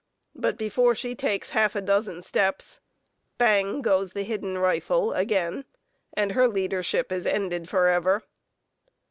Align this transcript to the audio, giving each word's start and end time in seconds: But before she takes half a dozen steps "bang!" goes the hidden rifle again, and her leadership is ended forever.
But 0.33 0.57
before 0.57 0.95
she 0.95 1.13
takes 1.13 1.51
half 1.51 1.75
a 1.75 1.79
dozen 1.81 2.23
steps 2.23 2.79
"bang!" 3.37 3.83
goes 3.83 4.13
the 4.13 4.23
hidden 4.23 4.57
rifle 4.57 5.13
again, 5.13 5.63
and 6.15 6.31
her 6.31 6.47
leadership 6.47 7.11
is 7.11 7.27
ended 7.27 7.69
forever. 7.69 8.23